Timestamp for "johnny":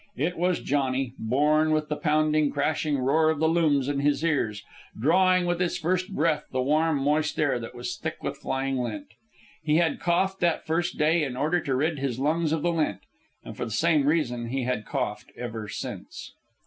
0.63-1.13